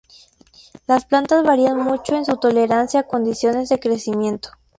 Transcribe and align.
Las 0.87 1.05
plantas 1.05 1.45
varían 1.45 1.77
mucho 1.77 2.15
en 2.15 2.25
su 2.25 2.35
tolerancia 2.37 3.01
a 3.01 3.07
condiciones 3.07 3.69
de 3.69 3.79
crecimiento. 3.79 4.49